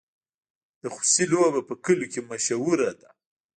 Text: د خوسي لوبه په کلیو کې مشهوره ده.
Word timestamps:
د 0.81 0.83
خوسي 0.93 1.25
لوبه 1.31 1.61
په 1.69 1.73
کلیو 1.85 2.11
کې 2.13 2.21
مشهوره 2.29 2.89
ده. 2.99 3.09